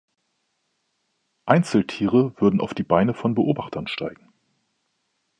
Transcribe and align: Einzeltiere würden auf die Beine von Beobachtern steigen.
Einzeltiere 1.45 2.33
würden 2.41 2.59
auf 2.59 2.73
die 2.73 2.81
Beine 2.81 3.13
von 3.13 3.35
Beobachtern 3.35 3.85
steigen. 3.87 4.33